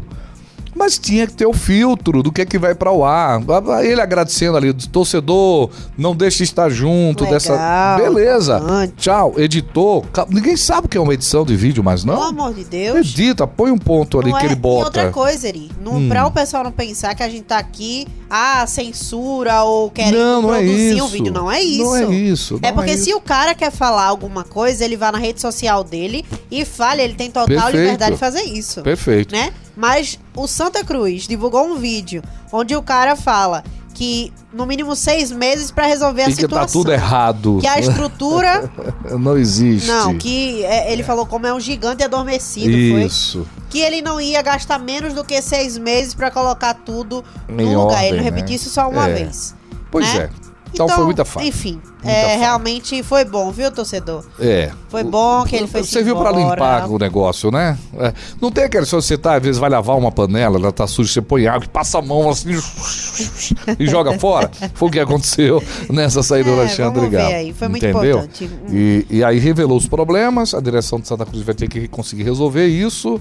Mas 0.82 0.98
tinha 0.98 1.28
que 1.28 1.32
ter 1.34 1.46
o 1.46 1.52
filtro 1.52 2.24
do 2.24 2.32
que 2.32 2.42
é 2.42 2.44
que 2.44 2.58
vai 2.58 2.74
para 2.74 2.90
o 2.90 3.04
ar. 3.04 3.40
Ele 3.84 4.00
agradecendo 4.00 4.56
ali, 4.56 4.72
torcedor, 4.72 5.70
não 5.96 6.12
deixe 6.12 6.38
de 6.38 6.42
estar 6.42 6.68
junto 6.70 7.22
Legal, 7.22 7.38
dessa. 7.38 7.96
Beleza. 7.98 8.60
Tchau, 8.96 9.34
editor. 9.36 10.04
Ninguém 10.28 10.56
sabe 10.56 10.86
o 10.86 10.88
que 10.88 10.98
é 10.98 11.00
uma 11.00 11.14
edição 11.14 11.44
de 11.44 11.54
vídeo, 11.54 11.84
mas 11.84 12.04
Pelo 12.04 12.16
não. 12.16 12.28
amor 12.30 12.52
de 12.54 12.64
Deus. 12.64 12.98
Edita, 12.98 13.46
põe 13.46 13.70
um 13.70 13.78
ponto 13.78 14.18
ali 14.18 14.32
Não 14.32 14.38
que 14.40 14.44
é- 14.44 14.48
ele 14.48 14.60
E 14.60 14.66
outra 14.66 15.02
bota. 15.04 15.10
coisa, 15.12 15.46
Eri, 15.46 15.70
não, 15.80 15.94
Hum. 15.98 16.08
pra 16.08 16.26
o 16.26 16.32
pessoal 16.32 16.64
não 16.64 16.72
pensar 16.72 17.14
que 17.14 17.22
a 17.22 17.28
gente 17.28 17.42
tá 17.44 17.58
aqui, 17.58 18.04
ah, 18.28 18.66
censura 18.66 19.62
ou 19.62 19.88
querendo 19.88 20.18
Não, 20.18 20.42
não 20.42 20.54
é 20.54 20.58
produzir 20.64 20.94
um 20.94 20.96
isso. 20.96 21.08
vídeo. 21.08 21.32
Não 21.32 21.50
é 21.52 21.62
isso. 21.62 21.84
Não 21.84 21.96
é 21.96 22.04
isso. 22.12 22.58
É 22.60 22.72
porque 22.72 22.90
isso. 22.94 23.04
se 23.04 23.14
o 23.14 23.20
cara 23.20 23.54
quer 23.54 23.70
falar 23.70 24.06
alguma 24.06 24.42
coisa, 24.42 24.84
ele 24.84 24.96
vai 24.96 25.12
na 25.12 25.18
rede 25.18 25.40
social 25.40 25.84
dele 25.84 26.24
e 26.50 26.64
fale, 26.64 27.02
ele 27.02 27.14
tem 27.14 27.30
total 27.30 27.46
Perfeito. 27.46 27.76
liberdade 27.76 28.12
de 28.14 28.18
fazer 28.18 28.42
isso. 28.42 28.82
Perfeito. 28.82 29.32
Né? 29.32 29.52
Mas 29.76 30.18
o 30.36 30.46
Santa 30.46 30.84
Cruz 30.84 31.26
divulgou 31.26 31.66
um 31.66 31.76
vídeo 31.78 32.22
onde 32.52 32.74
o 32.76 32.82
cara 32.82 33.16
fala 33.16 33.64
que 33.94 34.32
no 34.52 34.64
mínimo 34.66 34.96
seis 34.96 35.30
meses 35.30 35.70
pra 35.70 35.86
resolver 35.86 36.22
a 36.22 36.28
E 36.28 36.34
que 36.34 36.40
situação. 36.40 36.66
tá 36.66 36.72
tudo 36.72 36.92
errado. 36.92 37.58
Que 37.60 37.66
a 37.66 37.78
estrutura. 37.78 38.70
Não 39.18 39.36
existe. 39.36 39.86
não, 39.88 40.16
que 40.16 40.64
é, 40.64 40.92
ele 40.92 41.02
falou 41.02 41.26
como 41.26 41.46
é 41.46 41.52
um 41.54 41.60
gigante 41.60 42.02
adormecido, 42.02 42.72
foi? 42.72 43.04
Isso. 43.04 43.46
que 43.68 43.78
ele 43.80 44.00
não 44.02 44.20
ia 44.20 44.40
gastar 44.42 44.78
menos 44.78 45.12
do 45.14 45.22
que 45.24 45.40
seis 45.42 45.76
meses 45.78 46.14
pra 46.14 46.30
colocar 46.30 46.74
tudo 46.74 47.22
no 47.48 47.60
Em 47.62 47.74
lugar. 47.74 47.96
ordem, 47.96 48.08
ele 48.08 48.16
não 48.18 48.24
né? 48.24 48.30
repetiu 48.30 48.56
isso 48.56 48.70
só 48.70 48.88
uma 48.88 49.08
É. 49.08 49.12
vez. 49.14 49.54
Pois 49.90 50.06
né? 50.14 50.30
é. 50.34 50.41
Então, 50.72 50.88
foi 50.88 51.04
muita 51.04 51.24
falha. 51.24 51.46
Enfim, 51.46 51.80
Muita 52.02 52.08
é, 52.10 52.22
falha. 52.24 52.38
realmente 52.38 53.02
foi 53.02 53.24
bom, 53.24 53.50
viu, 53.50 53.70
torcedor? 53.70 54.24
É. 54.40 54.70
Foi 54.88 55.04
bom 55.04 55.44
que 55.44 55.56
ele 55.56 55.66
foi 55.66 55.82
Você 55.82 56.02
viu 56.02 56.16
pra 56.16 56.30
limpar 56.32 56.88
o 56.90 56.98
negócio, 56.98 57.50
né? 57.50 57.78
É. 57.98 58.12
Não 58.40 58.50
tem 58.50 58.64
aquela 58.64 58.84
se 58.86 58.92
você 58.92 59.16
tá, 59.18 59.36
às 59.36 59.42
vezes 59.42 59.58
vai 59.60 59.70
lavar 59.70 59.96
uma 59.96 60.10
panela, 60.10 60.56
ela 60.58 60.72
tá 60.72 60.86
suja, 60.86 61.12
você 61.12 61.22
põe 61.22 61.46
água 61.46 61.64
e 61.64 61.68
passa 61.68 61.98
a 61.98 62.02
mão 62.02 62.28
assim 62.30 62.50
e 63.78 63.86
joga 63.86 64.18
fora. 64.18 64.50
Foi 64.74 64.88
o 64.88 64.92
que 64.92 65.00
aconteceu 65.00 65.62
nessa 65.90 66.22
saída 66.22 66.50
do 66.50 66.56
É, 66.56 66.60
Alexandre 66.60 66.94
vamos 67.00 67.10
ver 67.10 67.16
Galo. 67.18 67.34
aí, 67.34 67.52
foi 67.52 67.68
muito 67.68 67.86
Entendeu? 67.86 68.18
importante. 68.18 68.50
E, 68.70 69.06
e 69.10 69.24
aí 69.24 69.38
revelou 69.38 69.76
os 69.76 69.86
problemas, 69.86 70.54
a 70.54 70.60
direção 70.60 70.98
de 71.00 71.06
Santa 71.08 71.24
Cruz 71.26 71.42
vai 71.42 71.54
ter 71.54 71.68
que 71.68 71.86
conseguir 71.88 72.22
resolver 72.22 72.66
isso. 72.66 73.20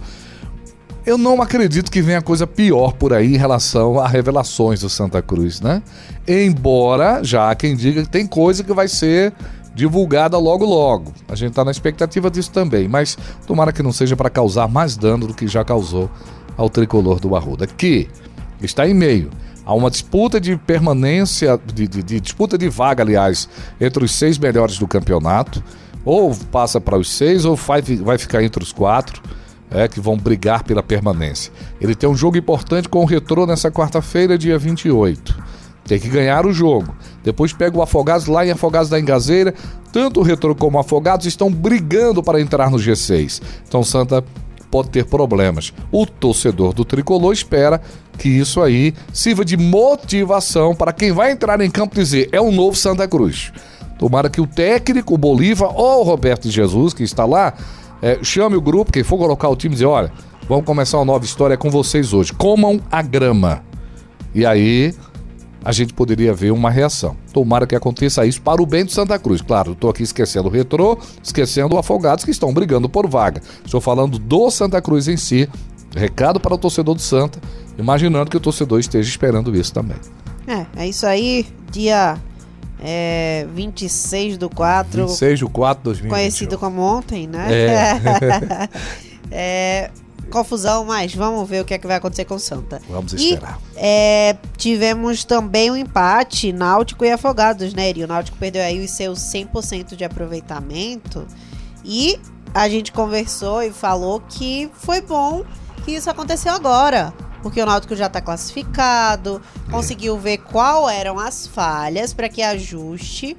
Eu 1.06 1.18
não 1.18 1.42
acredito 1.42 1.92
que 1.92 2.02
venha 2.02 2.22
coisa 2.22 2.46
pior 2.46 2.94
por 2.94 3.12
aí 3.12 3.34
em 3.34 3.38
relação 3.38 4.00
a 4.00 4.08
revelações 4.08 4.82
do 4.82 4.90
Santa 4.90 5.22
Cruz, 5.22 5.60
né? 5.60 5.82
Embora 6.28 7.24
já 7.24 7.54
quem 7.56 7.76
diga 7.76 8.04
que 8.04 8.10
tem 8.10 8.28
coisa 8.28 8.64
que 8.64 8.72
vai 8.74 8.88
ser 8.88 9.34
divulgada 9.74 10.38
logo 10.38 10.64
logo. 10.64 11.12
A 11.28 11.34
gente 11.36 11.54
tá 11.54 11.66
na 11.66 11.72
expectativa 11.72 12.30
disso 12.30 12.52
também, 12.52 12.88
mas 12.88 13.18
tomara 13.48 13.72
que 13.74 13.82
não 13.82 13.92
seja 13.92 14.16
para 14.16 14.30
causar 14.30 14.68
mais 14.68 14.96
dano 14.96 15.26
do 15.28 15.34
que 15.34 15.48
já 15.48 15.64
causou 15.64 16.10
ao 16.56 16.70
tricolor 16.70 17.20
do 17.20 17.36
Arruda, 17.36 17.66
que 17.66 18.08
está 18.62 18.88
em 18.88 18.94
meio 18.94 19.32
a 19.66 19.74
uma 19.74 19.90
disputa 19.90 20.40
de 20.40 20.56
permanência, 20.56 21.60
de, 21.74 21.88
de- 21.88 22.04
de 22.04 22.20
disputa 22.20 22.58
de 22.58 22.70
vaga, 22.70 23.02
aliás, 23.04 23.50
entre 23.80 24.04
os 24.04 24.12
seis 24.12 24.38
melhores 24.38 24.78
do 24.78 24.88
campeonato. 24.88 25.64
Ou 26.04 26.36
passa 26.52 26.82
para 26.82 26.98
os 26.98 27.12
seis, 27.12 27.46
ou 27.46 27.56
vai, 27.56 27.82
vai 27.82 28.18
ficar 28.18 28.44
entre 28.44 28.62
os 28.64 28.72
quatro 28.74 29.22
é, 29.72 29.88
que 29.88 30.00
vão 30.00 30.18
brigar 30.18 30.64
pela 30.64 30.84
permanência. 30.84 31.52
Ele 31.80 31.96
tem 31.96 32.10
um 32.10 32.16
jogo 32.16 32.38
importante 32.38 32.90
com 32.90 33.00
o 33.02 33.06
Retrô 33.06 33.46
nessa 33.46 33.72
quarta-feira, 33.72 34.38
dia 34.38 34.58
28. 34.58 35.62
Tem 35.86 36.00
que 36.00 36.10
ganhar 36.10 36.46
o 36.46 36.54
jogo. 36.54 36.94
Depois 37.24 37.54
pega 37.54 37.78
o 37.78 37.82
Afogados 37.82 38.28
lá 38.28 38.46
em 38.46 38.52
Afogados 38.52 38.90
da 38.90 39.00
Engazeira. 39.00 39.54
Tanto 39.92 40.20
o 40.20 40.24
Retrô 40.24 40.54
como 40.54 40.78
o 40.78 40.82
Afogados 40.82 41.26
estão 41.26 41.52
brigando 41.52 42.22
para 42.22 42.40
entrar 42.40 42.70
no 42.70 42.78
G6. 42.78 43.42
Então 43.68 43.84
Santa 43.84 44.24
pode 44.70 44.90
ter 44.90 45.06
problemas. 45.06 45.74
O 45.92 46.06
torcedor 46.06 46.74
do 46.74 46.86
Tricolor 46.86 47.34
espera 47.34 47.82
que 48.18 48.30
isso 48.30 48.62
aí 48.62 48.94
sirva 49.12 49.44
de 49.44 49.58
motivação 49.58 50.74
para 50.74 50.94
quem 50.94 51.12
vai 51.12 51.32
entrar 51.32 51.60
em 51.60 51.70
campo 51.70 51.96
dizer 51.96 52.30
é 52.32 52.40
um 52.40 52.52
novo 52.52 52.78
Santa 52.78 53.08
Cruz. 53.08 53.52
Tomara 54.00 54.30
que 54.30 54.42
o 54.42 54.48
técnico, 54.48 55.14
o 55.14 55.18
Bolívar 55.18 55.76
ou 55.76 56.02
o 56.02 56.04
Roberto 56.04 56.50
Jesus, 56.50 56.94
que 56.94 57.04
está 57.04 57.26
lá, 57.26 57.54
É, 58.02 58.20
chame 58.24 58.56
o 58.56 58.62
grupo, 58.62 58.92
quem 58.92 59.04
for 59.04 59.18
colocar 59.18 59.48
o 59.50 59.56
time 59.56 59.74
dizer, 59.74 59.86
olha, 59.86 60.12
vamos 60.50 60.66
começar 60.66 60.98
uma 60.98 61.06
nova 61.06 61.24
história 61.24 61.56
com 61.56 61.70
vocês 61.70 62.14
hoje. 62.14 62.34
Comam 62.34 62.82
a 62.92 63.02
grama. 63.02 63.64
E 64.34 64.46
aí 64.46 64.94
a 65.64 65.72
gente 65.72 65.94
poderia 65.94 66.34
ver 66.34 66.52
uma 66.52 66.72
reação. 66.72 67.16
Tomara 67.32 67.68
que 67.68 67.76
aconteça 67.76 68.26
isso 68.26 68.42
para 68.42 68.62
o 68.62 68.66
bem 68.66 68.84
do 68.84 68.92
Santa 68.92 69.20
Cruz. 69.20 69.42
Claro, 69.42 69.74
estou 69.74 69.90
aqui 69.90 70.02
esquecendo 70.02 70.48
o 70.48 70.52
Retrô, 70.52 70.98
esquecendo 71.24 71.76
o 71.76 71.78
Afogados 71.78 72.26
que 72.26 72.32
estão 72.32 72.52
brigando 72.54 72.90
por 72.90 73.08
vaga. 73.08 73.42
Estou 73.64 73.80
falando 73.80 74.18
do 74.18 74.50
Santa 74.50 74.82
Cruz 74.82 75.08
em 75.08 75.18
si. 75.18 75.48
Recado 75.96 76.40
para 76.40 76.56
o 76.56 76.58
torcedor 76.58 76.96
do 76.96 77.02
Santa, 77.02 77.40
imaginando 77.78 78.32
que 78.32 78.38
o 78.38 78.40
torcedor 78.40 78.80
esteja 78.80 79.10
esperando 79.10 79.56
isso 79.56 79.74
também. 79.74 79.98
É, 80.48 80.66
é 80.84 80.88
isso 80.88 81.06
aí. 81.06 81.46
Dia 81.72 82.18
é, 82.82 83.46
26 83.54 84.38
do 84.38 84.50
4. 84.50 85.08
26 85.08 85.40
do 85.42 85.50
4 85.50 85.80
de 85.80 85.84
2021. 85.84 86.10
Conhecido 86.10 86.58
como 86.58 86.82
ontem, 86.82 87.28
né? 87.28 87.48
É. 87.54 88.70
é, 89.32 89.92
confusão, 90.32 90.86
mas 90.86 91.14
vamos 91.14 91.48
ver 91.48 91.62
o 91.62 91.66
que 91.66 91.74
é 91.74 91.78
que 91.78 91.86
vai 91.86 91.98
acontecer 91.98 92.26
com 92.26 92.36
o 92.36 92.40
Santa. 92.40 92.82
Vamos 92.90 93.14
E, 93.14 93.34
esperar. 93.34 93.60
é, 93.76 94.36
tivemos 94.58 95.24
também 95.24 95.70
um 95.70 95.76
empate 95.76 96.52
Náutico 96.52 97.06
e 97.06 97.12
Afogados, 97.12 97.74
né, 97.74 97.90
Eri? 97.90 98.04
O 98.04 98.08
Náutico 98.08 98.38
perdeu 98.38 98.64
aí 98.64 98.84
os 98.84 98.92
seus 98.92 99.20
100% 99.20 99.96
de 99.96 100.04
aproveitamento 100.04 101.28
e 101.84 102.20
a 102.54 102.68
gente 102.68 102.92
conversou 102.92 103.62
e 103.62 103.72
falou 103.72 104.22
que 104.22 104.70
foi 104.74 105.02
bom 105.02 105.44
que 105.86 105.92
isso 105.92 106.10
aconteceu 106.10 106.54
agora. 106.54 107.14
Porque 107.42 107.62
o 107.62 107.66
Náutico 107.66 107.96
já 107.96 108.08
está 108.08 108.22
classificado, 108.22 109.42
conseguiu 109.70 110.18
ver 110.18 110.38
qual 110.38 110.90
eram 110.90 111.20
as 111.20 111.48
falhas 111.48 112.14
para 112.14 112.30
que 112.30 112.42
ajuste, 112.42 113.36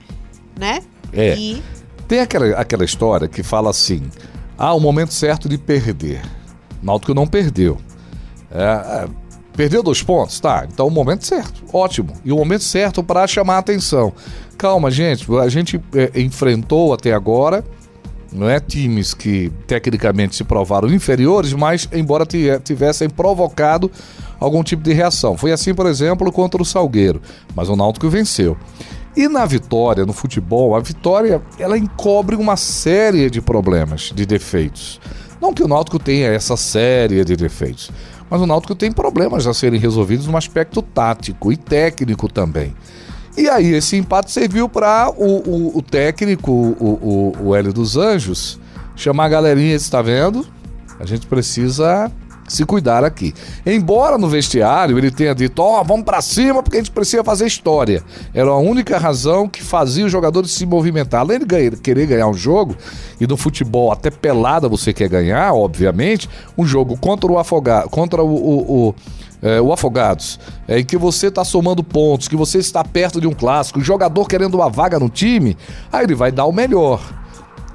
né? 0.58 0.82
É. 1.12 1.36
E 1.36 1.62
Tem 2.08 2.20
aquela, 2.20 2.46
aquela 2.58 2.84
história 2.84 3.28
que 3.28 3.42
fala 3.42 3.70
assim: 3.70 4.02
ah, 4.58 4.74
o 4.74 4.80
momento 4.80 5.12
certo 5.12 5.48
de 5.48 5.58
perder. 5.58 6.22
O 6.82 6.86
Náutico 6.86 7.14
não 7.14 7.26
perdeu. 7.26 7.78
É, 8.50 8.62
é, 8.62 9.08
perdeu 9.56 9.82
dois 9.82 10.02
pontos? 10.02 10.38
Tá, 10.40 10.66
então 10.70 10.86
o 10.86 10.90
momento 10.90 11.24
certo. 11.26 11.64
Ótimo. 11.72 12.12
E 12.24 12.32
o 12.32 12.36
momento 12.36 12.64
certo 12.64 13.02
para 13.02 13.26
chamar 13.26 13.56
a 13.56 13.58
atenção. 13.58 14.12
Calma, 14.58 14.90
gente. 14.90 15.26
A 15.36 15.48
gente 15.48 15.80
é, 15.94 16.20
enfrentou 16.20 16.92
até 16.92 17.12
agora. 17.12 17.64
Não 18.32 18.48
é 18.48 18.58
times 18.58 19.12
que 19.12 19.52
tecnicamente 19.66 20.34
se 20.34 20.44
provaram 20.44 20.88
inferiores, 20.92 21.52
mas 21.52 21.88
embora 21.92 22.24
ti- 22.24 22.46
tivessem 22.64 23.08
provocado 23.08 23.90
algum 24.40 24.62
tipo 24.62 24.82
de 24.82 24.92
reação. 24.92 25.36
Foi 25.36 25.52
assim, 25.52 25.74
por 25.74 25.86
exemplo, 25.86 26.32
contra 26.32 26.60
o 26.60 26.64
Salgueiro, 26.64 27.20
mas 27.54 27.68
o 27.68 27.76
Náutico 27.76 28.08
venceu. 28.08 28.56
E 29.14 29.28
na 29.28 29.44
vitória, 29.44 30.06
no 30.06 30.12
futebol, 30.14 30.74
a 30.74 30.80
vitória 30.80 31.42
ela 31.58 31.76
encobre 31.76 32.34
uma 32.34 32.56
série 32.56 33.28
de 33.28 33.42
problemas, 33.42 34.10
de 34.14 34.24
defeitos. 34.24 34.98
Não 35.40 35.52
que 35.52 35.62
o 35.62 35.68
Náutico 35.68 35.98
tenha 35.98 36.28
essa 36.28 36.56
série 36.56 37.22
de 37.24 37.36
defeitos, 37.36 37.90
mas 38.30 38.40
o 38.40 38.46
Náutico 38.46 38.74
tem 38.74 38.90
problemas 38.90 39.46
a 39.46 39.52
serem 39.52 39.78
resolvidos 39.78 40.26
no 40.26 40.36
aspecto 40.38 40.80
tático 40.80 41.52
e 41.52 41.56
técnico 41.58 42.26
também. 42.32 42.74
E 43.36 43.48
aí 43.48 43.72
esse 43.74 43.96
empate 43.96 44.30
serviu 44.30 44.68
para 44.68 45.10
o, 45.16 45.24
o- 45.48 45.78
o 45.78 45.82
técnico, 45.82 46.50
o, 46.52 47.32
o, 47.40 47.46
o 47.48 47.54
Hélio 47.56 47.72
dos 47.72 47.96
Anjos, 47.96 48.58
chamar 48.94 49.24
a 49.26 49.28
galerinha, 49.30 49.74
está 49.74 50.02
vendo? 50.02 50.46
A 51.00 51.06
gente 51.06 51.26
precisa 51.26 52.12
se 52.46 52.66
cuidar 52.66 53.02
aqui. 53.02 53.32
Embora 53.64 54.18
no 54.18 54.28
vestiário 54.28 54.98
ele 54.98 55.10
tenha 55.10 55.34
dito, 55.34 55.60
ó, 55.62 55.82
vamos 55.82 56.04
pra 56.04 56.20
cima 56.20 56.62
porque 56.62 56.76
a 56.76 56.80
gente 56.80 56.90
precisa 56.90 57.24
fazer 57.24 57.46
história. 57.46 58.02
Era 58.34 58.50
a 58.50 58.58
única 58.58 58.98
razão 58.98 59.48
que 59.48 59.62
fazia 59.62 60.04
os 60.04 60.12
jogadores 60.12 60.50
se 60.50 60.66
movimentar. 60.66 61.20
Além 61.22 61.38
de 61.38 61.46
ganhar- 61.46 61.76
querer 61.76 62.06
ganhar 62.06 62.26
um 62.28 62.34
jogo, 62.34 62.76
e 63.18 63.26
no 63.26 63.38
futebol 63.38 63.90
até 63.90 64.10
pelada 64.10 64.68
você 64.68 64.92
quer 64.92 65.08
ganhar, 65.08 65.54
obviamente, 65.54 66.28
um 66.58 66.66
jogo 66.66 66.98
contra 66.98 67.32
o 67.32 67.38
Afogado, 67.38 67.88
contra 67.88 68.22
o, 68.22 68.28
o- 68.28 68.88
o, 68.88 68.94
é, 69.42 69.60
o 69.60 69.72
Afogados, 69.72 70.38
é, 70.68 70.78
em 70.78 70.84
que 70.84 70.96
você 70.96 71.26
está 71.26 71.44
somando 71.44 71.82
pontos, 71.82 72.28
que 72.28 72.36
você 72.36 72.58
está 72.58 72.84
perto 72.84 73.20
de 73.20 73.26
um 73.26 73.34
clássico, 73.34 73.80
o 73.80 73.82
jogador 73.82 74.28
querendo 74.28 74.54
uma 74.54 74.70
vaga 74.70 75.00
no 75.00 75.10
time, 75.10 75.56
aí 75.92 76.04
ele 76.04 76.14
vai 76.14 76.30
dar 76.30 76.44
o 76.44 76.52
melhor. 76.52 77.02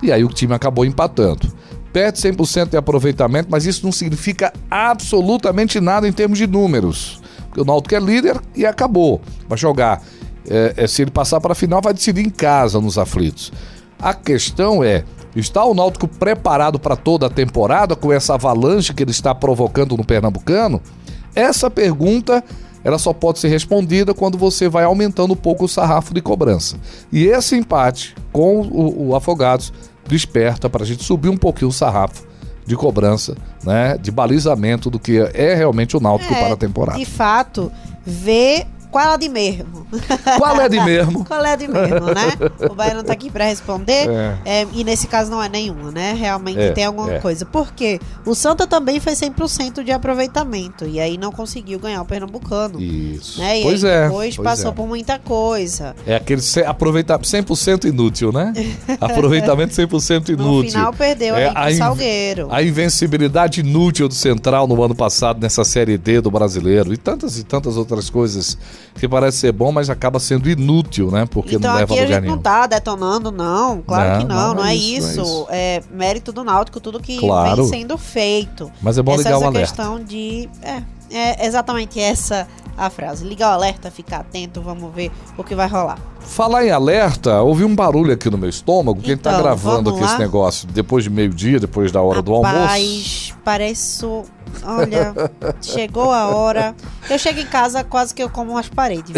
E 0.01 0.11
aí 0.11 0.23
o 0.23 0.29
time 0.29 0.53
acabou 0.53 0.85
empatando. 0.85 1.51
Perde 1.91 2.19
100% 2.19 2.69
de 2.69 2.77
aproveitamento, 2.77 3.49
mas 3.51 3.65
isso 3.65 3.83
não 3.83 3.91
significa 3.91 4.53
absolutamente 4.71 5.81
nada 5.81 6.07
em 6.07 6.11
termos 6.11 6.37
de 6.37 6.47
números. 6.47 7.21
Porque 7.47 7.61
o 7.61 7.65
Náutico 7.65 7.95
é 7.95 7.99
líder 7.99 8.39
e 8.55 8.65
acabou. 8.65 9.19
Vai 9.49 9.57
jogar. 9.57 10.01
é, 10.49 10.73
é, 10.77 10.87
se 10.87 11.01
ele 11.01 11.11
passar 11.11 11.41
para 11.41 11.51
a 11.51 11.55
final, 11.55 11.81
vai 11.81 11.93
decidir 11.93 12.25
em 12.25 12.29
casa 12.29 12.79
nos 12.79 12.97
aflitos. 12.97 13.51
A 13.99 14.13
questão 14.13 14.83
é: 14.83 15.03
está 15.35 15.65
o 15.65 15.73
Náutico 15.73 16.07
preparado 16.07 16.79
para 16.79 16.95
toda 16.95 17.25
a 17.25 17.29
temporada 17.29 17.95
com 17.95 18.13
essa 18.13 18.35
avalanche 18.35 18.93
que 18.93 19.03
ele 19.03 19.11
está 19.11 19.33
provocando 19.33 19.97
no 19.97 20.05
Pernambucano? 20.05 20.81
Essa 21.37 21.69
pergunta 21.69 22.43
ela 22.83 22.97
só 22.97 23.11
pode 23.11 23.39
ser 23.39 23.49
respondida 23.49 24.13
quando 24.13 24.37
você 24.37 24.69
vai 24.69 24.85
aumentando 24.85 25.33
um 25.33 25.37
pouco 25.37 25.65
o 25.65 25.67
sarrafo 25.67 26.13
de 26.13 26.21
cobrança. 26.21 26.77
E 27.11 27.25
esse 27.25 27.55
empate 27.55 28.15
com 28.31 28.61
o, 28.61 29.09
o 29.09 29.15
Afogados 29.15 29.73
desperta 30.07 30.69
para 30.69 30.83
a 30.83 30.85
gente 30.85 31.03
subir 31.03 31.27
um 31.29 31.37
pouquinho 31.37 31.69
o 31.69 31.73
sarrafo 31.73 32.25
de 32.65 32.75
cobrança, 32.75 33.35
né, 33.63 33.97
de 33.97 34.11
balizamento 34.11 34.89
do 34.89 34.99
que 34.99 35.17
é 35.33 35.53
realmente 35.53 35.95
o 35.95 35.99
Náutico 35.99 36.33
É, 36.33 36.39
para 36.43 36.53
a 36.53 36.57
temporada. 36.57 36.97
de 36.97 37.05
fato, 37.05 37.71
ver 38.05 38.65
qual 38.97 39.13
é 39.13 39.17
de 39.17 39.29
mesmo. 39.29 39.87
Qual 40.39 40.59
é 40.59 40.69
de 40.69 40.79
mesmo? 40.79 41.23
Qual 41.27 41.45
é 41.45 41.55
de 41.55 41.67
mesmo, 41.67 42.07
né? 42.07 42.33
O 42.69 42.73
Baiano 42.73 43.03
tá 43.03 43.13
aqui 43.13 43.29
pra 43.29 43.45
responder. 43.45 44.09
É. 44.09 44.61
É, 44.61 44.67
e 44.73 44.83
nesse 44.83 45.07
caso 45.07 45.29
não 45.29 45.41
é 45.41 45.47
nenhuma, 45.47 45.91
né? 45.91 46.13
Realmente 46.13 46.59
É, 46.59 46.71
tem 46.71 46.83
alguma 46.83 47.13
é. 47.13 47.19
coisa. 47.19 47.45
Por 47.45 47.71
quê? 47.73 47.99
O 48.25 48.33
Santa 48.33 48.65
também 48.65 48.99
fez 48.99 49.19
100% 49.19 49.83
de 49.83 49.91
aproveitamento. 49.91 50.85
E 50.85 50.99
aí 50.99 51.17
não 51.17 51.31
conseguiu 51.31 51.79
ganhar 51.79 52.01
o 52.01 52.05
Pernambucano. 52.05 52.81
Isso. 52.81 53.39
Né? 53.39 53.59
E 53.59 53.63
pois 53.63 53.83
aí 53.83 53.91
é. 53.91 54.03
depois 54.05 54.35
pois 54.35 54.45
passou 54.45 54.71
é. 54.71 54.73
por 54.73 54.87
muita 54.87 55.19
coisa. 55.19 55.95
É 56.05 56.15
aquele 56.15 56.41
aproveitamento 56.65 57.27
100% 57.29 57.85
inútil, 57.85 58.31
né? 58.31 58.53
Aproveitamento 58.99 59.73
100% 59.75 60.29
inútil. 60.29 60.37
No 60.47 60.63
final 60.63 60.93
perdeu 60.93 61.35
É, 61.35 61.51
a 61.53 61.71
Salgueiro. 61.73 62.47
A 62.49 62.63
invencibilidade 62.63 63.59
inútil 63.59 64.07
do 64.07 64.15
Central 64.15 64.67
no 64.67 64.81
ano 64.83 64.95
passado 64.95 65.39
nessa 65.39 65.63
Série 65.63 65.97
D 65.97 66.19
do 66.19 66.31
brasileiro 66.31 66.93
e 66.93 66.97
tantas 66.97 67.37
e 67.37 67.43
tantas 67.43 67.77
outras 67.77 68.09
coisas 68.09 68.57
que 68.95 69.07
parece 69.07 69.37
ser 69.37 69.51
bom, 69.51 69.71
mas 69.71 69.89
acaba 69.89 70.19
sendo 70.19 70.49
inútil, 70.49 71.11
né? 71.11 71.25
Porque 71.29 71.55
então 71.55 71.71
não 71.71 71.77
leva 71.79 71.93
aqui 71.93 71.99
a 71.99 72.03
a 72.03 72.05
lugar 72.05 72.15
gente 72.21 72.25
não 72.27 72.31
nenhum. 72.35 72.41
tá 72.43 72.67
detonando, 72.67 73.31
não. 73.31 73.81
Claro 73.81 74.09
Não, 74.09 74.19
que 74.19 74.25
não, 74.25 74.53
não, 74.55 74.65
é, 74.65 74.75
isso. 74.75 75.17
não 75.17 75.47
é 75.49 75.57
É 75.77 75.83
mérito 75.91 76.31
do 76.31 76.43
Náutico, 76.43 76.79
tudo 76.79 76.99
que 76.99 77.17
Claro. 77.17 77.65
vem 77.67 77.81
sendo 77.81 77.97
feito. 77.97 78.71
Mas 78.81 78.97
é 78.97 79.01
bom 79.01 79.13
essa 79.13 79.23
ligar 79.23 79.35
o 79.35 79.37
essa 79.39 79.47
alerta. 79.47 79.67
questão 79.75 80.03
de. 80.03 80.49
É, 80.61 80.81
é 81.09 81.45
exatamente 81.47 81.99
essa 81.99 82.47
a 82.77 82.89
frase. 82.89 83.25
Ligar 83.25 83.49
o 83.49 83.53
alerta, 83.53 83.89
ficar 83.89 84.17
atento, 84.19 84.61
vamos 84.61 84.93
ver 84.93 85.11
o 85.37 85.43
que 85.43 85.55
vai 85.55 85.67
rolar. 85.67 85.97
Falar 86.19 86.65
em 86.65 86.69
alerta, 86.71 87.41
ouvi 87.41 87.63
um 87.63 87.73
barulho 87.75 88.13
aqui 88.13 88.29
no 88.29 88.37
meu 88.37 88.49
estômago, 88.49 89.01
quem 89.01 89.15
tá 89.17 89.31
Então, 89.31 89.41
gravando 89.41 89.89
vamos 89.89 89.93
aqui 89.93 90.03
esse 90.03 90.13
lá? 90.13 90.19
negócio 90.19 90.67
depois 90.67 91.03
de 91.03 91.09
meio-dia, 91.09 91.59
depois 91.59 91.91
da 91.91 92.01
hora 92.01 92.21
do 92.21 92.33
almoço. 92.33 92.53
Rapaz, 92.55 93.33
pareço. 93.43 94.23
Olha, 94.63 95.13
chegou 95.61 96.11
a 96.11 96.27
hora. 96.27 96.75
Eu 97.09 97.17
chego 97.17 97.39
em 97.39 97.45
casa, 97.45 97.83
quase 97.83 98.13
que 98.13 98.21
eu 98.21 98.29
como 98.29 98.51
umas 98.51 98.69
paredes, 98.69 99.13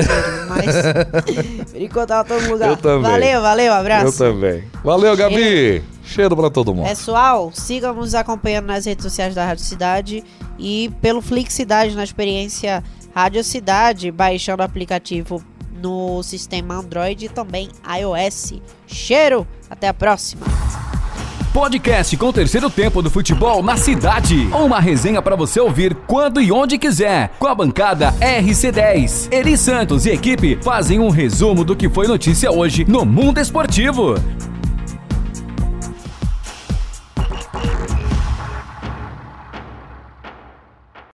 mas. 0.48 0.76
Eu 1.74 2.26
tô 2.26 2.40
no 2.40 2.52
lugar. 2.52 2.70
Eu 2.70 2.78
também. 2.78 3.12
Valeu, 3.12 3.42
valeu, 3.42 3.66
Eu 3.66 3.74
abraço. 3.74 4.18
também. 4.18 4.64
Valeu, 4.84 5.16
Gabi! 5.16 5.84
Cheiro 6.04 6.36
pra 6.36 6.50
todo 6.50 6.74
mundo. 6.74 6.88
Pessoal, 6.88 7.52
sigam 7.54 7.94
nos 7.94 8.16
acompanhando 8.16 8.66
nas 8.66 8.86
redes 8.86 9.04
sociais 9.04 9.36
da 9.36 9.46
Rádio 9.46 9.64
Cidade 9.64 10.24
e 10.58 10.92
pelo 11.02 11.22
Flix 11.22 11.54
Cidade 11.54 11.96
na 11.96 12.04
experiência 12.04 12.84
Rádio 13.14 13.44
Cidade, 13.44 14.12
baixando 14.12 14.62
o 14.62 14.66
aplicativo 14.66 15.44
no 15.82 16.22
sistema 16.24 16.76
Android 16.76 17.26
e 17.26 17.30
também 17.30 17.70
iOS. 18.00 18.54
Cheiro! 18.88 19.48
Até 19.70 19.88
a 19.88 19.94
próxima! 19.94 20.46
Podcast 21.54 22.16
com 22.16 22.28
o 22.28 22.34
terceiro 22.34 22.70
tempo 22.70 23.02
do 23.02 23.10
futebol 23.10 23.64
na 23.64 23.76
cidade. 23.76 24.48
Uma 24.54 24.80
resenha 24.80 25.20
para 25.20 25.36
você 25.36 25.60
ouvir 25.60 25.96
quando 26.06 26.40
e 26.40 26.52
onde 26.52 26.78
quiser. 26.78 27.32
Com 27.40 27.48
a 27.48 27.56
bancada 27.56 28.14
RC10. 28.22 29.34
Eri 29.34 29.58
Santos 29.58 30.06
e 30.06 30.12
equipe 30.12 30.60
fazem 30.62 31.00
um 31.00 31.10
resumo 31.10 31.64
do 31.64 31.76
que 31.76 31.90
foi 31.90 32.08
notícia 32.08 32.52
hoje 32.52 32.86
no 32.88 33.04
mundo 33.04 33.40
esportivo. 33.40 34.14